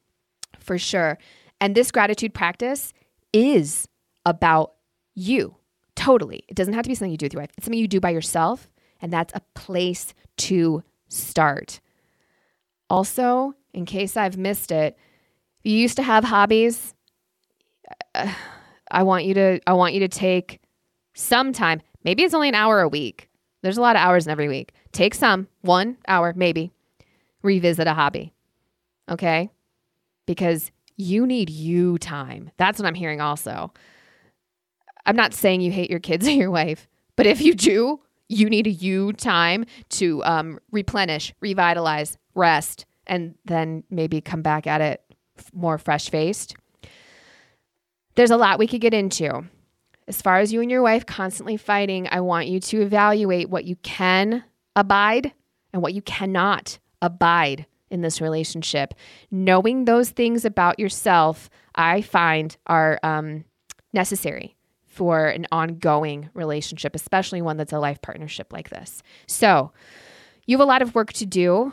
for 0.59 0.77
sure. 0.77 1.19
And 1.61 1.73
this 1.73 1.93
gratitude 1.93 2.35
practice 2.35 2.93
is 3.33 3.87
about 4.25 4.73
you 5.15 5.55
totally. 5.95 6.43
It 6.49 6.57
doesn't 6.57 6.75
have 6.75 6.83
to 6.83 6.89
be 6.89 6.97
something 6.97 7.13
you 7.13 7.17
do 7.17 7.27
with 7.27 7.33
your 7.33 7.43
wife, 7.43 7.51
it's 7.57 7.65
something 7.65 7.79
you 7.79 7.87
do 7.87 8.01
by 8.01 8.11
yourself. 8.11 8.69
And 9.01 9.13
that's 9.13 9.33
a 9.37 9.41
place 9.55 10.15
to 10.39 10.83
start. 11.09 11.79
Also, 12.91 13.55
in 13.73 13.87
case 13.87 14.17
I've 14.17 14.37
missed 14.37 14.73
it, 14.73 14.99
if 15.61 15.71
you 15.71 15.79
used 15.79 15.97
to 15.99 16.03
have 16.03 16.25
hobbies, 16.25 16.93
uh, 18.17 18.33
I 18.91 19.05
want 19.05 19.27
you 19.27 19.35
to 19.35 19.61
I 19.65 19.75
want 19.75 19.95
you 19.95 20.01
to 20.01 20.09
take 20.09 20.61
some 21.15 21.53
time. 21.53 21.83
Maybe 22.03 22.25
it's 22.25 22.35
only 22.35 22.49
an 22.49 22.57
hour 22.57 22.81
a 22.81 22.89
week. 22.89 23.31
There's 23.63 23.79
a 23.79 23.81
lot 23.81 23.97
of 23.97 24.03
hours 24.03 24.27
in 24.27 24.33
every 24.33 24.49
week. 24.49 24.73
Take 24.93 25.15
some, 25.15 25.49
one 25.63 25.97
hour 26.09 26.33
maybe. 26.37 26.73
Revisit 27.43 27.87
a 27.87 27.95
hobby. 27.95 28.33
Okay? 29.09 29.51
Because 30.27 30.71
you 30.97 31.27
need 31.27 31.51
you 31.51 31.99
time. 31.99 32.51
That's 32.57 32.79
what 32.79 32.87
I'm 32.87 32.95
hearing 32.95 33.21
also. 33.21 33.73
I'm 35.05 35.17
not 35.17 35.35
saying 35.35 35.61
you 35.61 35.71
hate 35.71 35.91
your 35.91 36.01
kids 36.01 36.27
or 36.29 36.33
your 36.33 36.51
wife, 36.51 36.89
but 37.17 37.27
if 37.27 37.41
you 37.41 37.55
do, 37.55 38.01
you 38.29 38.51
need 38.51 38.67
a 38.67 38.71
you 38.71 39.13
time 39.13 39.65
to 39.91 40.23
um, 40.25 40.59
replenish, 40.73 41.33
revitalize, 41.41 42.19
rest, 42.35 42.87
and 43.07 43.37
then 43.45 43.85
maybe 43.89 44.21
come 44.21 44.43
back 44.43 44.67
at 44.67 44.81
it 44.81 45.01
more 45.53 45.79
fresh 45.79 46.11
faced. 46.11 46.57
There's 48.15 48.31
a 48.31 48.37
lot 48.37 48.59
we 48.59 48.67
could 48.67 48.81
get 48.81 48.95
into. 48.95 49.45
As 50.09 50.23
far 50.23 50.39
as 50.39 50.53
you 50.53 50.61
and 50.61 50.71
your 50.71 50.83
wife 50.83 51.05
constantly 51.05 51.57
fighting, 51.57 52.09
I 52.11 52.21
want 52.21 52.47
you 52.47 52.61
to 52.61 52.83
evaluate 52.83 53.51
what 53.51 53.65
you 53.65 53.77
can 53.77 54.45
abide 54.75 55.33
and 55.73 55.83
what 55.83 55.95
you 55.95 56.03
cannot 56.03 56.79
abide 57.03 57.67
in 57.91 58.03
this 58.03 58.21
relationship. 58.21 58.95
Knowing 59.31 59.85
those 59.85 60.11
things 60.11 60.45
about 60.45 60.79
yourself, 60.79 61.51
I 61.75 62.03
find 62.03 62.57
are 62.67 62.99
um, 63.03 63.45
necessary 63.93 64.57
for 64.87 65.27
an 65.27 65.47
ongoing 65.53 66.31
relationship, 66.35 66.95
especially 66.95 67.43
one 67.43 67.57
that's 67.57 67.73
a 67.73 67.79
life 67.79 68.01
partnership 68.01 68.53
like 68.53 68.71
this. 68.71 69.03
So, 69.27 69.73
you 70.47 70.57
have 70.57 70.65
a 70.65 70.69
lot 70.69 70.83
of 70.83 70.95
work 70.95 71.13
to 71.15 71.27
do, 71.27 71.73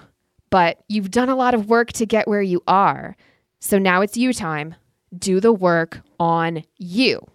but 0.49 0.83
you've 0.89 1.11
done 1.11 1.29
a 1.29 1.35
lot 1.35 1.53
of 1.53 1.69
work 1.69 1.93
to 1.93 2.05
get 2.05 2.27
where 2.27 2.41
you 2.41 2.61
are. 2.67 3.15
So 3.59 3.77
now 3.77 4.01
it's 4.01 4.17
you 4.17 4.33
time. 4.33 4.75
Do 5.17 5.39
the 5.39 5.53
work 5.53 6.01
on 6.19 6.63
you, 6.77 7.25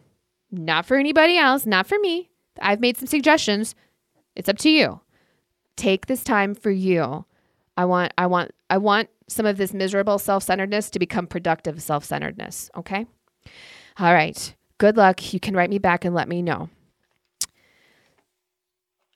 not 0.50 0.86
for 0.86 0.96
anybody 0.96 1.36
else, 1.36 1.66
not 1.66 1.86
for 1.86 1.98
me. 1.98 2.30
I've 2.60 2.80
made 2.80 2.96
some 2.96 3.06
suggestions. 3.06 3.74
It's 4.34 4.48
up 4.48 4.58
to 4.58 4.70
you. 4.70 5.00
Take 5.76 6.06
this 6.06 6.24
time 6.24 6.54
for 6.54 6.70
you. 6.70 7.24
I 7.76 7.84
want 7.84 8.12
I 8.18 8.26
want 8.26 8.52
I 8.68 8.78
want 8.78 9.08
some 9.28 9.46
of 9.46 9.56
this 9.56 9.72
miserable 9.72 10.18
self-centeredness 10.18 10.90
to 10.90 10.98
become 10.98 11.26
productive 11.26 11.82
self-centeredness, 11.82 12.70
okay? 12.76 13.06
All 13.98 14.12
right. 14.12 14.54
Good 14.78 14.96
luck. 14.96 15.32
You 15.32 15.40
can 15.40 15.54
write 15.54 15.70
me 15.70 15.78
back 15.78 16.04
and 16.04 16.14
let 16.14 16.28
me 16.28 16.40
know. 16.40 16.70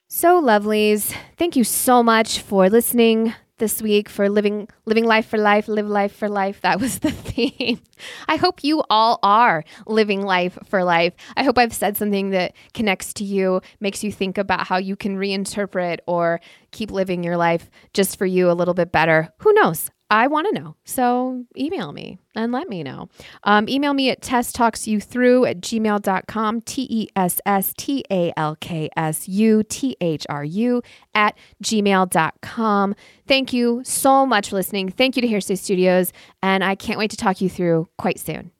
So, 0.07 0.41
lovelies, 0.41 1.15
thank 1.37 1.55
you 1.55 1.63
so 1.63 2.03
much 2.03 2.39
for 2.39 2.69
listening 2.69 3.33
this 3.63 3.81
week 3.81 4.09
for 4.09 4.27
living 4.27 4.67
living 4.85 5.05
life 5.05 5.25
for 5.25 5.37
life, 5.37 5.69
live 5.69 5.87
life 5.87 6.13
for 6.13 6.27
life. 6.27 6.59
That 6.63 6.81
was 6.81 6.99
the 7.05 7.11
theme. 7.11 7.79
I 8.27 8.35
hope 8.35 8.61
you 8.61 8.83
all 8.89 9.19
are 9.23 9.63
living 9.87 10.21
life 10.21 10.57
for 10.65 10.83
life. 10.83 11.13
I 11.37 11.43
hope 11.45 11.57
I've 11.57 11.73
said 11.73 11.95
something 11.95 12.31
that 12.31 12.53
connects 12.73 13.13
to 13.13 13.23
you, 13.23 13.61
makes 13.79 14.03
you 14.03 14.11
think 14.11 14.37
about 14.37 14.67
how 14.67 14.75
you 14.75 14.97
can 14.97 15.15
reinterpret 15.15 15.99
or 16.05 16.41
keep 16.71 16.91
living 16.91 17.23
your 17.23 17.37
life 17.37 17.69
just 17.93 18.17
for 18.17 18.25
you 18.25 18.51
a 18.51 18.57
little 18.59 18.73
bit 18.73 18.91
better. 18.91 19.29
Who 19.37 19.53
knows? 19.53 19.89
I 20.13 20.27
want 20.27 20.47
to 20.47 20.61
know. 20.61 20.75
So 20.85 21.43
email 21.57 21.91
me 21.91 22.19
and 22.35 22.51
let 22.51 22.69
me 22.69 22.83
know. 22.83 23.09
Um, 23.45 23.67
email 23.67 23.95
me 23.95 24.11
at 24.11 24.21
tesstalksyouthrough 24.21 25.49
at 25.49 25.59
gmail.com, 25.59 26.61
T 26.61 26.87
E 26.87 27.07
S 27.15 27.39
S 27.47 27.73
T 27.75 28.05
A 28.11 28.31
L 28.37 28.55
K 28.61 28.91
S 28.95 29.27
U 29.27 29.63
T 29.63 29.97
H 29.99 30.27
R 30.29 30.45
U 30.45 30.83
at 31.15 31.35
gmail.com. 31.63 32.95
Thank 33.27 33.53
you 33.53 33.81
so 33.83 34.25
much 34.27 34.49
for 34.49 34.55
listening. 34.55 34.89
Thank 34.91 35.15
you 35.15 35.23
to 35.23 35.27
Hearsay 35.27 35.57
Studios, 35.57 36.13
and 36.43 36.63
I 36.63 36.75
can't 36.75 36.99
wait 36.99 37.09
to 37.09 37.17
talk 37.17 37.41
you 37.41 37.49
through 37.49 37.87
quite 37.97 38.19
soon. 38.19 38.51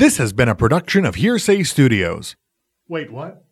This 0.00 0.16
has 0.16 0.32
been 0.32 0.48
a 0.48 0.54
production 0.54 1.04
of 1.04 1.16
Hearsay 1.16 1.62
Studios. 1.62 2.34
Wait, 2.88 3.12
what? 3.12 3.44